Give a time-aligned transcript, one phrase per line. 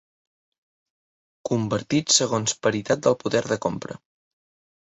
[1.49, 4.01] Convertits segons paritat del poder de compra.